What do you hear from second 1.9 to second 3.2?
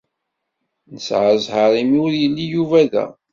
ur yelli Yuba da.